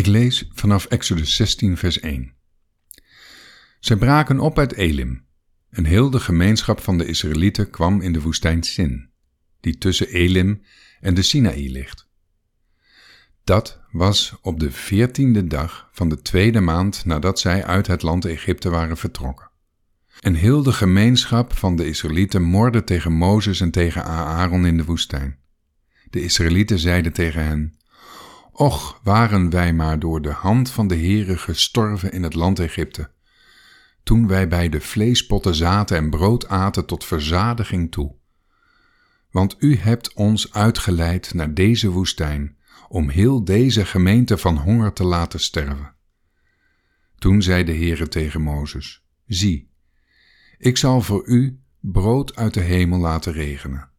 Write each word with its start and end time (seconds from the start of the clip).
Ik 0.00 0.06
lees 0.06 0.48
vanaf 0.52 0.84
Exodus 0.84 1.34
16, 1.34 1.76
vers 1.76 2.00
1. 2.00 2.32
Zij 3.80 3.96
braken 3.96 4.40
op 4.40 4.58
uit 4.58 4.74
Elim, 4.74 5.24
en 5.70 5.84
heel 5.84 6.10
de 6.10 6.20
gemeenschap 6.20 6.80
van 6.80 6.98
de 6.98 7.06
Israëlieten 7.06 7.70
kwam 7.70 8.00
in 8.00 8.12
de 8.12 8.20
woestijn 8.20 8.62
Sin, 8.62 9.10
die 9.60 9.78
tussen 9.78 10.08
Elim 10.08 10.62
en 11.00 11.14
de 11.14 11.22
Sinaï 11.22 11.70
ligt. 11.70 12.08
Dat 13.44 13.80
was 13.90 14.34
op 14.42 14.60
de 14.60 14.70
veertiende 14.70 15.46
dag 15.46 15.88
van 15.92 16.08
de 16.08 16.22
tweede 16.22 16.60
maand 16.60 17.04
nadat 17.04 17.40
zij 17.40 17.64
uit 17.64 17.86
het 17.86 18.02
land 18.02 18.24
Egypte 18.24 18.70
waren 18.70 18.96
vertrokken. 18.96 19.50
En 20.20 20.34
heel 20.34 20.62
de 20.62 20.72
gemeenschap 20.72 21.56
van 21.56 21.76
de 21.76 21.86
Israëlieten 21.86 22.42
morde 22.42 22.84
tegen 22.84 23.12
Mozes 23.12 23.60
en 23.60 23.70
tegen 23.70 24.04
Aaron 24.04 24.66
in 24.66 24.76
de 24.76 24.84
woestijn. 24.84 25.38
De 26.10 26.22
Israëlieten 26.22 26.78
zeiden 26.78 27.12
tegen 27.12 27.44
hen: 27.44 27.79
Och, 28.60 29.00
waren 29.02 29.50
wij 29.50 29.72
maar 29.72 29.98
door 29.98 30.22
de 30.22 30.32
hand 30.32 30.70
van 30.70 30.88
de 30.88 30.96
Heere 30.96 31.36
gestorven 31.36 32.12
in 32.12 32.22
het 32.22 32.34
land 32.34 32.58
Egypte, 32.58 33.10
toen 34.02 34.26
wij 34.26 34.48
bij 34.48 34.68
de 34.68 34.80
vleespotten 34.80 35.54
zaten 35.54 35.96
en 35.96 36.10
brood 36.10 36.48
aten 36.48 36.86
tot 36.86 37.04
verzadiging 37.04 37.90
toe. 37.90 38.14
Want 39.30 39.56
u 39.58 39.76
hebt 39.76 40.12
ons 40.14 40.52
uitgeleid 40.52 41.34
naar 41.34 41.54
deze 41.54 41.90
woestijn, 41.90 42.56
om 42.88 43.08
heel 43.08 43.44
deze 43.44 43.84
gemeente 43.84 44.38
van 44.38 44.56
honger 44.56 44.92
te 44.92 45.04
laten 45.04 45.40
sterven. 45.40 45.94
Toen 47.18 47.42
zei 47.42 47.64
de 47.64 47.74
Heere 47.74 48.08
tegen 48.08 48.40
Mozes, 48.40 49.04
Zie, 49.26 49.70
ik 50.58 50.76
zal 50.76 51.00
voor 51.00 51.26
u 51.26 51.60
brood 51.80 52.36
uit 52.36 52.54
de 52.54 52.60
hemel 52.60 52.98
laten 52.98 53.32
regenen. 53.32 53.89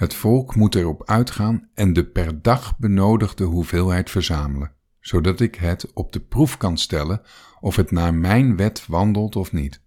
Het 0.00 0.14
volk 0.14 0.54
moet 0.54 0.74
erop 0.74 1.08
uitgaan 1.08 1.68
en 1.74 1.92
de 1.92 2.04
per 2.04 2.42
dag 2.42 2.78
benodigde 2.78 3.44
hoeveelheid 3.44 4.10
verzamelen, 4.10 4.72
zodat 5.00 5.40
ik 5.40 5.54
het 5.54 5.92
op 5.92 6.12
de 6.12 6.20
proef 6.20 6.56
kan 6.56 6.78
stellen 6.78 7.20
of 7.60 7.76
het 7.76 7.90
naar 7.90 8.14
mijn 8.14 8.56
wet 8.56 8.86
wandelt 8.86 9.36
of 9.36 9.52
niet. 9.52 9.82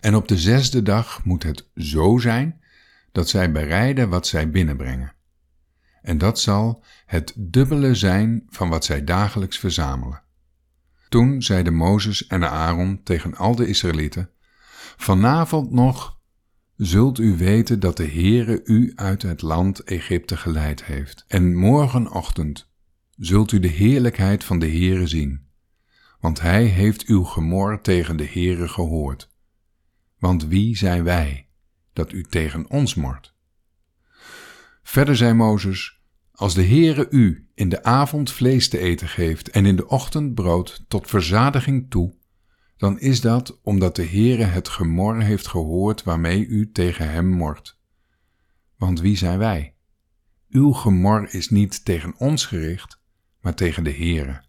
En 0.00 0.14
op 0.14 0.28
de 0.28 0.38
zesde 0.38 0.82
dag 0.82 1.24
moet 1.24 1.42
het 1.42 1.70
zo 1.74 2.18
zijn 2.18 2.60
dat 3.12 3.28
zij 3.28 3.52
bereiden 3.52 4.08
wat 4.08 4.26
zij 4.26 4.50
binnenbrengen. 4.50 5.14
En 6.02 6.18
dat 6.18 6.40
zal 6.40 6.84
het 7.06 7.34
dubbele 7.36 7.94
zijn 7.94 8.44
van 8.48 8.68
wat 8.68 8.84
zij 8.84 9.04
dagelijks 9.04 9.58
verzamelen. 9.58 10.22
Toen 11.08 11.42
zeiden 11.42 11.74
Mozes 11.74 12.26
en 12.26 12.50
Aaron 12.50 13.02
tegen 13.02 13.36
al 13.36 13.54
de 13.54 13.66
Israëlieten: 13.66 14.30
Vanavond 14.96 15.70
nog 15.70 16.17
zult 16.78 17.18
u 17.18 17.36
weten 17.36 17.80
dat 17.80 17.96
de 17.96 18.06
Heere 18.06 18.60
u 18.64 18.92
uit 18.94 19.22
het 19.22 19.42
land 19.42 19.82
Egypte 19.84 20.36
geleid 20.36 20.84
heeft. 20.84 21.24
En 21.28 21.56
morgenochtend 21.56 22.70
zult 23.16 23.52
u 23.52 23.60
de 23.60 23.68
heerlijkheid 23.68 24.44
van 24.44 24.58
de 24.58 24.68
Heere 24.68 25.06
zien, 25.06 25.46
want 26.20 26.40
hij 26.40 26.64
heeft 26.64 27.06
uw 27.06 27.22
gemor 27.22 27.80
tegen 27.80 28.16
de 28.16 28.26
Heere 28.26 28.68
gehoord. 28.68 29.30
Want 30.18 30.46
wie 30.46 30.76
zijn 30.76 31.04
wij, 31.04 31.48
dat 31.92 32.12
u 32.12 32.22
tegen 32.22 32.70
ons 32.70 32.94
mort? 32.94 33.34
Verder 34.82 35.16
zei 35.16 35.32
Mozes, 35.32 36.00
als 36.32 36.54
de 36.54 36.64
Heere 36.64 37.06
u 37.10 37.48
in 37.54 37.68
de 37.68 37.82
avond 37.82 38.32
vlees 38.32 38.68
te 38.68 38.78
eten 38.78 39.08
geeft 39.08 39.50
en 39.50 39.66
in 39.66 39.76
de 39.76 39.88
ochtend 39.88 40.34
brood 40.34 40.84
tot 40.88 41.08
verzadiging 41.08 41.90
toe, 41.90 42.14
dan 42.78 43.00
is 43.00 43.20
dat 43.20 43.60
omdat 43.62 43.96
de 43.96 44.06
Heere 44.06 44.44
het 44.44 44.68
gemor 44.68 45.20
heeft 45.20 45.46
gehoord 45.46 46.02
waarmee 46.02 46.46
u 46.46 46.72
tegen 46.72 47.10
hem 47.10 47.26
mort. 47.26 47.78
Want 48.76 49.00
wie 49.00 49.16
zijn 49.16 49.38
wij? 49.38 49.74
Uw 50.48 50.72
gemor 50.72 51.28
is 51.30 51.50
niet 51.50 51.84
tegen 51.84 52.14
ons 52.18 52.46
gericht, 52.46 53.00
maar 53.40 53.54
tegen 53.54 53.84
de 53.84 53.92
Heere. 53.92 54.46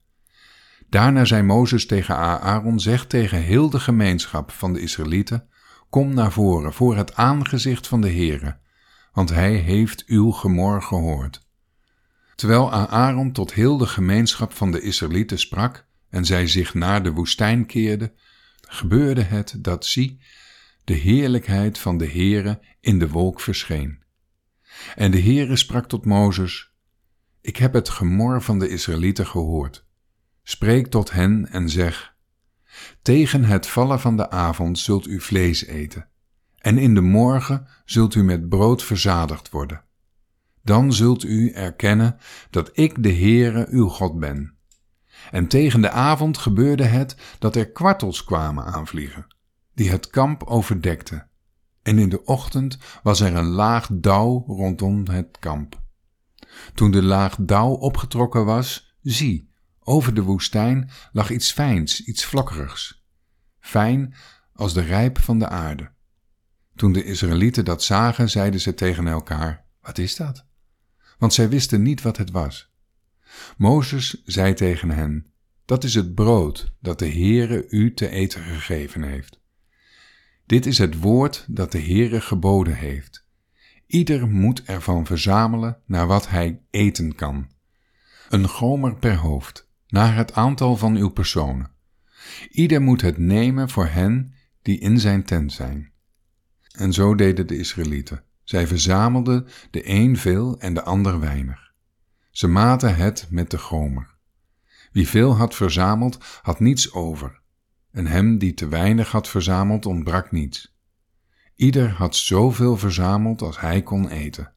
Daarna 0.89 1.25
zei 1.25 1.41
Mozes 1.41 1.85
tegen 1.85 2.15
Aaron, 2.15 2.79
zeg 2.79 3.07
tegen 3.07 3.41
heel 3.41 3.69
de 3.69 3.79
gemeenschap 3.79 4.51
van 4.51 4.73
de 4.73 4.79
Israëlieten, 4.79 5.49
kom 5.89 6.13
naar 6.13 6.31
voren 6.31 6.73
voor 6.73 6.95
het 6.95 7.15
aangezicht 7.15 7.87
van 7.87 8.01
de 8.01 8.11
Heere, 8.11 8.59
want 9.13 9.29
hij 9.29 9.53
heeft 9.53 10.03
uw 10.05 10.31
gemor 10.31 10.81
gehoord. 10.81 11.47
Terwijl 12.35 12.71
Aaron 12.71 13.31
tot 13.31 13.53
heel 13.53 13.77
de 13.77 13.87
gemeenschap 13.87 14.53
van 14.53 14.71
de 14.71 14.81
Israëlieten 14.81 15.39
sprak, 15.39 15.87
en 16.09 16.25
zij 16.25 16.47
zich 16.47 16.73
naar 16.73 17.03
de 17.03 17.11
woestijn 17.11 17.65
keerde, 17.65 18.13
gebeurde 18.67 19.21
het 19.21 19.55
dat 19.57 19.85
zie, 19.85 20.19
de 20.83 20.93
heerlijkheid 20.93 21.77
van 21.77 21.97
de 21.97 22.07
Heere 22.07 22.59
in 22.79 22.99
de 22.99 23.09
wolk 23.09 23.39
verscheen. 23.41 24.03
En 24.95 25.11
de 25.11 25.21
Heere 25.21 25.55
sprak 25.55 25.87
tot 25.87 26.05
Mozes, 26.05 26.73
Ik 27.41 27.57
heb 27.57 27.73
het 27.73 27.89
gemor 27.89 28.41
van 28.41 28.59
de 28.59 28.69
Israëlieten 28.69 29.27
gehoord. 29.27 29.85
Spreek 30.43 30.87
tot 30.87 31.11
hen 31.11 31.47
en 31.51 31.69
zeg, 31.69 32.15
Tegen 33.01 33.43
het 33.43 33.67
vallen 33.67 33.99
van 33.99 34.17
de 34.17 34.29
avond 34.29 34.79
zult 34.79 35.07
u 35.07 35.21
vlees 35.21 35.65
eten, 35.65 36.09
en 36.57 36.77
in 36.77 36.93
de 36.93 37.01
morgen 37.01 37.67
zult 37.85 38.15
u 38.15 38.23
met 38.23 38.49
brood 38.49 38.83
verzadigd 38.83 39.49
worden. 39.49 39.83
Dan 40.63 40.93
zult 40.93 41.23
u 41.23 41.51
erkennen 41.51 42.17
dat 42.49 42.69
ik 42.73 43.03
de 43.03 43.13
Heere 43.13 43.67
uw 43.69 43.87
God 43.87 44.19
ben 44.19 44.58
en 45.31 45.47
tegen 45.47 45.81
de 45.81 45.89
avond 45.89 46.37
gebeurde 46.37 46.83
het 46.83 47.15
dat 47.39 47.55
er 47.55 47.71
kwartels 47.71 48.23
kwamen 48.23 48.65
aanvliegen, 48.65 49.27
die 49.73 49.89
het 49.89 50.09
kamp 50.09 50.43
overdekten. 50.43 51.29
En 51.81 51.99
in 51.99 52.09
de 52.09 52.23
ochtend 52.23 52.77
was 53.03 53.19
er 53.19 53.35
een 53.35 53.49
laag 53.49 53.87
dauw 53.91 54.43
rondom 54.47 55.07
het 55.07 55.37
kamp. 55.39 55.81
Toen 56.73 56.91
de 56.91 57.03
laag 57.03 57.35
dauw 57.39 57.71
opgetrokken 57.71 58.45
was, 58.45 58.95
zie, 59.01 59.49
over 59.79 60.13
de 60.13 60.21
woestijn 60.21 60.89
lag 61.11 61.29
iets 61.29 61.51
fijns, 61.51 62.03
iets 62.03 62.25
vlokkerigs, 62.25 63.05
fijn 63.59 64.15
als 64.53 64.73
de 64.73 64.81
rijp 64.81 65.19
van 65.19 65.39
de 65.39 65.47
aarde. 65.47 65.91
Toen 66.75 66.91
de 66.91 67.03
Israëlieten 67.03 67.65
dat 67.65 67.83
zagen, 67.83 68.29
zeiden 68.29 68.59
ze 68.59 68.73
tegen 68.73 69.07
elkaar: 69.07 69.65
Wat 69.81 69.97
is 69.97 70.15
dat? 70.15 70.45
Want 71.17 71.33
zij 71.33 71.49
wisten 71.49 71.81
niet 71.81 72.01
wat 72.01 72.17
het 72.17 72.31
was. 72.31 72.71
Mozes 73.57 74.21
zei 74.25 74.53
tegen 74.53 74.89
hen, 74.89 75.25
dat 75.65 75.83
is 75.83 75.93
het 75.93 76.15
brood 76.15 76.73
dat 76.79 76.99
de 76.99 77.09
Heere 77.09 77.67
u 77.69 77.93
te 77.93 78.09
eten 78.09 78.41
gegeven 78.41 79.03
heeft. 79.03 79.39
Dit 80.45 80.65
is 80.65 80.77
het 80.77 80.99
woord 80.99 81.45
dat 81.47 81.71
de 81.71 81.81
Heere 81.81 82.21
geboden 82.21 82.75
heeft. 82.75 83.27
Ieder 83.87 84.27
moet 84.27 84.63
ervan 84.63 85.05
verzamelen 85.05 85.77
naar 85.85 86.07
wat 86.07 86.29
hij 86.29 86.61
eten 86.69 87.15
kan. 87.15 87.49
Een 88.29 88.47
gomer 88.47 88.95
per 88.95 89.15
hoofd, 89.15 89.69
naar 89.87 90.15
het 90.15 90.33
aantal 90.33 90.77
van 90.77 90.95
uw 90.95 91.09
personen. 91.09 91.71
Ieder 92.49 92.81
moet 92.81 93.01
het 93.01 93.17
nemen 93.17 93.69
voor 93.69 93.87
hen 93.87 94.33
die 94.61 94.79
in 94.79 94.99
zijn 94.99 95.23
tent 95.23 95.53
zijn. 95.53 95.91
En 96.71 96.93
zo 96.93 97.15
deden 97.15 97.47
de 97.47 97.57
Israëlieten. 97.57 98.23
Zij 98.43 98.67
verzamelden 98.67 99.47
de 99.71 99.89
een 99.89 100.17
veel 100.17 100.59
en 100.59 100.73
de 100.73 100.83
ander 100.83 101.19
weinig. 101.19 101.68
Ze 102.39 102.47
maten 102.47 102.95
het 102.95 103.27
met 103.29 103.51
de 103.51 103.57
gomer. 103.57 104.15
Wie 104.91 105.07
veel 105.07 105.35
had 105.35 105.55
verzameld, 105.55 106.17
had 106.41 106.59
niets 106.59 106.93
over, 106.93 107.41
en 107.91 108.07
hem 108.07 108.37
die 108.37 108.53
te 108.53 108.67
weinig 108.67 109.11
had 109.11 109.27
verzameld, 109.27 109.85
ontbrak 109.85 110.31
niets. 110.31 110.77
Ieder 111.55 111.89
had 111.89 112.15
zoveel 112.15 112.77
verzameld 112.77 113.41
als 113.41 113.59
hij 113.59 113.81
kon 113.81 114.09
eten. 114.09 114.53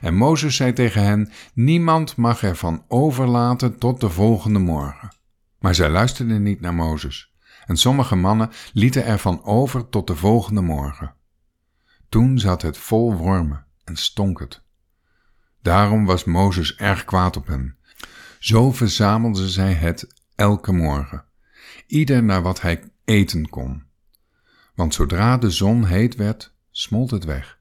En 0.00 0.14
Mozes 0.14 0.56
zei 0.56 0.72
tegen 0.72 1.02
hen: 1.02 1.30
Niemand 1.54 2.16
mag 2.16 2.42
ervan 2.42 2.84
overlaten 2.88 3.78
tot 3.78 4.00
de 4.00 4.10
volgende 4.10 4.58
morgen. 4.58 5.16
Maar 5.58 5.74
zij 5.74 5.90
luisterden 5.90 6.42
niet 6.42 6.60
naar 6.60 6.74
Mozes, 6.74 7.34
en 7.66 7.76
sommige 7.76 8.16
mannen 8.16 8.50
lieten 8.72 9.04
ervan 9.04 9.44
over 9.44 9.88
tot 9.88 10.06
de 10.06 10.16
volgende 10.16 10.60
morgen. 10.60 11.14
Toen 12.08 12.38
zat 12.38 12.62
het 12.62 12.78
vol 12.78 13.14
wormen 13.14 13.66
en 13.84 13.96
stonk 13.96 14.40
het. 14.40 14.66
Daarom 15.62 16.04
was 16.04 16.24
Mozes 16.24 16.76
erg 16.76 17.04
kwaad 17.04 17.36
op 17.36 17.46
hen. 17.46 17.76
Zo 18.38 18.72
verzamelden 18.72 19.48
zij 19.48 19.72
het 19.72 20.14
elke 20.34 20.72
morgen, 20.72 21.24
ieder 21.86 22.22
naar 22.22 22.42
wat 22.42 22.60
hij 22.60 22.84
eten 23.04 23.48
kon. 23.48 23.82
Want 24.74 24.94
zodra 24.94 25.38
de 25.38 25.50
zon 25.50 25.84
heet 25.84 26.14
werd, 26.16 26.54
smolt 26.70 27.10
het 27.10 27.24
weg. 27.24 27.58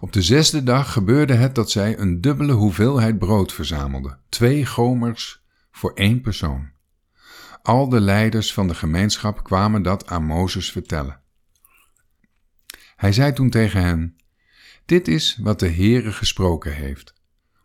Op 0.00 0.12
de 0.12 0.22
zesde 0.22 0.62
dag 0.62 0.92
gebeurde 0.92 1.34
het 1.34 1.54
dat 1.54 1.70
zij 1.70 1.98
een 1.98 2.20
dubbele 2.20 2.52
hoeveelheid 2.52 3.18
brood 3.18 3.52
verzamelden, 3.52 4.18
twee 4.28 4.66
gomers 4.66 5.44
voor 5.70 5.92
één 5.94 6.20
persoon. 6.20 6.70
Al 7.62 7.88
de 7.88 8.00
leiders 8.00 8.52
van 8.52 8.68
de 8.68 8.74
gemeenschap 8.74 9.44
kwamen 9.44 9.82
dat 9.82 10.06
aan 10.06 10.24
Mozes 10.24 10.72
vertellen. 10.72 11.20
Hij 12.96 13.12
zei 13.12 13.32
toen 13.32 13.50
tegen 13.50 13.82
hen: 13.82 14.16
dit 14.90 15.08
is 15.08 15.38
wat 15.42 15.58
de 15.58 15.68
Heere 15.68 16.12
gesproken 16.12 16.74
heeft. 16.74 17.14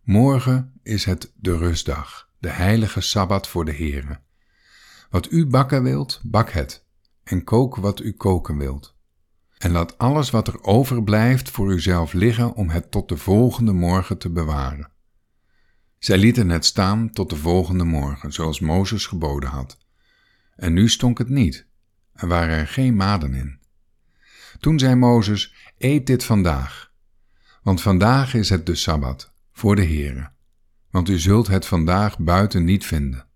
Morgen 0.04 0.80
is 0.84 1.06
het 1.06 1.32
de 1.36 1.58
rustdag, 1.58 2.30
de 2.40 2.50
heilige 2.50 3.02
Sabbat 3.02 3.48
voor 3.48 3.66
de 3.66 3.74
Heere. 3.74 4.20
Wat 5.10 5.32
u 5.32 5.46
bakken 5.46 5.84
wilt, 5.84 6.22
bak 6.24 6.50
het, 6.50 6.86
en 7.24 7.44
kook 7.44 7.76
wat 7.76 8.00
u 8.00 8.12
koken 8.12 8.58
wilt. 8.58 8.96
En 9.58 9.72
laat 9.72 9.98
alles 9.98 10.30
wat 10.30 10.48
er 10.48 10.64
overblijft 10.64 11.50
voor 11.50 11.72
uzelf 11.72 12.14
liggen 12.14 12.54
om 12.54 12.70
het 12.70 12.92
tot 12.92 13.10
de 13.10 13.18
volgende 13.18 13.74
morgen 13.74 14.18
te 14.18 14.30
bewaren. 14.30 14.92
Zij 16.00 16.18
lieten 16.18 16.50
het 16.50 16.66
staan 16.66 17.10
tot 17.10 17.30
de 17.30 17.36
volgende 17.36 17.84
morgen, 17.84 18.34
zoals 18.34 18.60
Mozes 18.60 19.06
geboden 19.06 19.50
had. 19.50 19.78
En 20.56 20.74
nu 20.74 20.90
stonk 20.90 21.18
het 21.18 21.30
niet, 21.30 21.68
er 22.14 22.28
waren 22.28 22.58
er 22.58 22.68
geen 22.68 22.96
maden 22.96 23.34
in. 23.34 23.60
Toen 24.60 24.80
zei 24.80 24.96
Mozes, 24.96 25.54
eet 25.78 26.08
dit 26.08 26.24
vandaag, 26.24 26.94
want 27.66 27.82
vandaag 27.82 28.34
is 28.34 28.50
het 28.50 28.66
de 28.66 28.76
Sabbat, 28.76 29.32
voor 29.52 29.76
de 29.76 29.86
Heere, 29.86 30.30
want 30.90 31.10
u 31.10 31.20
zult 31.20 31.48
het 31.48 31.66
vandaag 31.66 32.20
buiten 32.20 32.64
niet 32.64 32.86
vinden. 32.86 33.28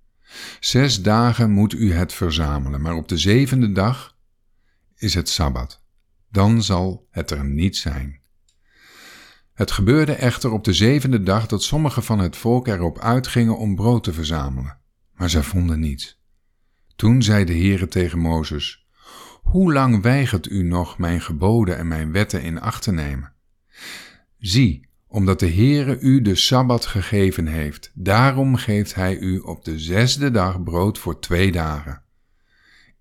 Zes 0.59 1.01
dagen 1.01 1.51
moet 1.51 1.73
u 1.73 1.93
het 1.93 2.13
verzamelen, 2.13 2.81
maar 2.81 2.93
op 2.93 3.07
de 3.07 3.17
zevende 3.17 3.71
dag 3.71 4.17
is 4.95 5.13
het 5.13 5.29
Sabbat. 5.29 5.81
Dan 6.31 6.63
zal 6.63 7.07
het 7.11 7.31
er 7.31 7.45
niet 7.45 7.77
zijn. 7.77 8.19
Het 9.53 9.71
gebeurde 9.71 10.13
echter 10.13 10.51
op 10.51 10.63
de 10.63 10.73
zevende 10.73 11.23
dag 11.23 11.47
dat 11.47 11.63
sommigen 11.63 12.03
van 12.03 12.19
het 12.19 12.37
volk 12.37 12.67
erop 12.67 12.99
uitgingen 12.99 13.57
om 13.57 13.75
brood 13.75 14.03
te 14.03 14.13
verzamelen, 14.13 14.77
maar 15.13 15.29
zij 15.29 15.43
vonden 15.43 15.79
niets. 15.79 16.21
Toen 16.95 17.23
zei 17.23 17.45
de 17.45 17.53
Heere 17.53 17.87
tegen 17.87 18.19
Mozes, 18.19 18.87
Hoe 19.41 19.73
lang 19.73 20.01
weigert 20.01 20.49
u 20.49 20.63
nog 20.63 20.97
mijn 20.97 21.21
geboden 21.21 21.77
en 21.77 21.87
mijn 21.87 22.11
wetten 22.11 22.41
in 22.41 22.61
acht 22.61 22.83
te 22.83 22.91
nemen? 22.91 23.33
Zie, 24.39 24.87
omdat 25.07 25.39
de 25.39 25.51
Heere 25.51 25.99
u 25.99 26.21
de 26.21 26.35
Sabbat 26.35 26.85
gegeven 26.85 27.47
heeft, 27.47 27.91
daarom 27.93 28.55
geeft 28.55 28.95
hij 28.95 29.17
u 29.17 29.37
op 29.37 29.65
de 29.65 29.79
zesde 29.79 30.31
dag 30.31 30.63
brood 30.63 30.97
voor 30.97 31.19
twee 31.19 31.51
dagen. 31.51 32.03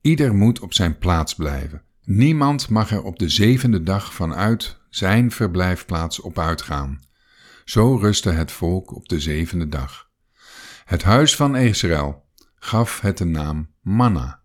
Ieder 0.01 0.35
moet 0.35 0.61
op 0.61 0.75
zijn 0.75 0.99
plaats 0.99 1.35
blijven. 1.35 1.83
Niemand 2.05 2.69
mag 2.69 2.91
er 2.91 3.03
op 3.03 3.19
de 3.19 3.29
zevende 3.29 3.83
dag 3.83 4.15
vanuit 4.15 4.79
zijn 4.91 5.31
verblijfplaats 5.31 6.21
op 6.21 6.39
uitgaan. 6.39 7.01
Zo 7.65 7.97
rustte 7.97 8.31
het 8.31 8.53
volk 8.53 8.95
op 8.95 9.09
de 9.09 9.21
zevende 9.21 9.69
dag. 9.69 10.11
Het 10.85 11.03
huis 11.03 11.37
van 11.37 11.57
Israël 11.57 12.25
gaf 12.55 13.01
het 13.01 13.19
de 13.19 13.25
naam 13.25 13.71
manna. 13.81 14.41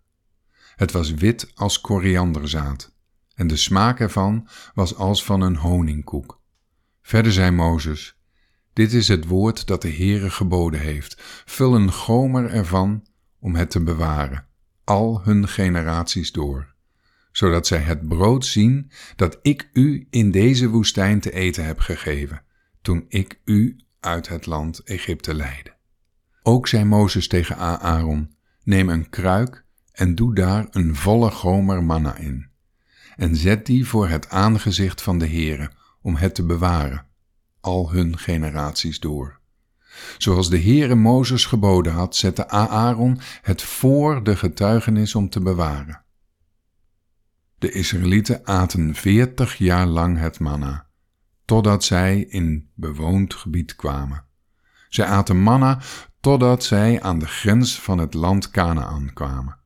Het 0.75 0.91
was 0.91 1.13
wit 1.13 1.51
als 1.55 1.81
korianderzaad, 1.81 2.93
en 3.35 3.47
de 3.47 3.55
smaak 3.55 3.99
ervan 3.99 4.47
was 4.73 4.95
als 4.95 5.23
van 5.23 5.41
een 5.41 5.55
honingkoek. 5.55 6.41
Verder 7.03 7.31
zei 7.31 7.51
Mozes, 7.51 8.17
dit 8.73 8.93
is 8.93 9.07
het 9.07 9.25
woord 9.25 9.67
dat 9.67 9.81
de 9.81 9.91
Heere 9.93 10.29
geboden 10.29 10.79
heeft. 10.79 11.21
Vul 11.45 11.75
een 11.75 11.91
gomer 11.91 12.49
ervan 12.49 13.05
om 13.39 13.55
het 13.55 13.71
te 13.71 13.79
bewaren, 13.79 14.45
al 14.83 15.21
hun 15.23 15.47
generaties 15.47 16.31
door, 16.31 16.73
zodat 17.31 17.67
zij 17.67 17.79
het 17.79 18.07
brood 18.07 18.45
zien 18.45 18.91
dat 19.15 19.39
ik 19.41 19.69
u 19.73 20.07
in 20.09 20.31
deze 20.31 20.69
woestijn 20.69 21.19
te 21.19 21.31
eten 21.31 21.65
heb 21.65 21.79
gegeven, 21.79 22.41
toen 22.81 23.05
ik 23.07 23.39
u 23.45 23.77
uit 23.99 24.27
het 24.27 24.45
land 24.45 24.79
Egypte 24.79 25.33
leidde. 25.33 25.73
Ook 26.43 26.67
zei 26.67 26.83
Mozes 26.83 27.27
tegen 27.27 27.57
Aaron, 27.57 28.35
neem 28.63 28.89
een 28.89 29.09
kruik 29.09 29.65
en 29.91 30.15
doe 30.15 30.35
daar 30.35 30.67
een 30.71 30.95
volle 30.95 31.31
gomer 31.31 31.83
manna 31.83 32.15
in, 32.15 32.47
en 33.15 33.35
zet 33.35 33.65
die 33.65 33.87
voor 33.87 34.07
het 34.07 34.29
aangezicht 34.29 35.01
van 35.01 35.17
de 35.17 35.27
Heere, 35.27 35.71
om 36.03 36.15
het 36.15 36.35
te 36.35 36.45
bewaren, 36.45 37.05
al 37.59 37.91
hun 37.91 38.17
generaties 38.17 38.99
door. 38.99 39.39
Zoals 40.17 40.49
de 40.49 40.61
Heere 40.61 40.95
Mozes 40.95 41.45
geboden 41.45 41.93
had, 41.93 42.15
zette 42.15 42.49
Aaron 42.49 43.19
het 43.41 43.61
voor 43.61 44.23
de 44.23 44.35
getuigenis 44.35 45.15
om 45.15 45.29
te 45.29 45.41
bewaren. 45.41 46.03
De 47.57 47.71
Israëlieten 47.71 48.45
aten 48.47 48.95
veertig 48.95 49.57
jaar 49.57 49.85
lang 49.85 50.19
het 50.19 50.39
manna, 50.39 50.87
totdat 51.45 51.83
zij 51.83 52.19
in 52.19 52.69
bewoond 52.73 53.33
gebied 53.33 53.75
kwamen. 53.75 54.25
Zij 54.89 55.05
aten 55.05 55.37
manna 55.37 55.81
totdat 56.19 56.63
zij 56.63 57.01
aan 57.01 57.19
de 57.19 57.27
grens 57.27 57.81
van 57.81 57.97
het 57.97 58.13
land 58.13 58.49
Canaan 58.49 59.13
kwamen. 59.13 59.57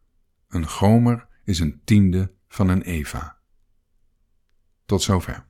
Een 0.48 0.68
gomer 0.68 1.28
is 1.44 1.60
een 1.60 1.82
tiende 1.84 2.34
van 2.48 2.70
een 2.70 2.82
eva. 2.82 3.38
Tot 4.86 5.02
zover. 5.02 5.47